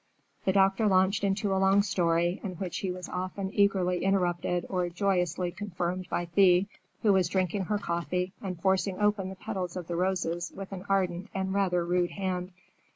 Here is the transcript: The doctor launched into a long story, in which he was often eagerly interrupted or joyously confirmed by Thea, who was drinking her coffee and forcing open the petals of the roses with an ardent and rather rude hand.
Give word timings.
The 0.45 0.51
doctor 0.51 0.87
launched 0.87 1.23
into 1.23 1.53
a 1.53 1.59
long 1.61 1.83
story, 1.83 2.41
in 2.43 2.53
which 2.53 2.79
he 2.79 2.89
was 2.89 3.07
often 3.07 3.53
eagerly 3.53 4.03
interrupted 4.03 4.65
or 4.67 4.89
joyously 4.89 5.51
confirmed 5.51 6.09
by 6.09 6.25
Thea, 6.25 6.65
who 7.03 7.13
was 7.13 7.29
drinking 7.29 7.65
her 7.65 7.77
coffee 7.77 8.33
and 8.41 8.59
forcing 8.59 8.99
open 8.99 9.29
the 9.29 9.35
petals 9.35 9.75
of 9.75 9.85
the 9.85 9.95
roses 9.95 10.51
with 10.55 10.71
an 10.71 10.85
ardent 10.89 11.29
and 11.35 11.53
rather 11.53 11.85
rude 11.85 12.09
hand. 12.09 12.51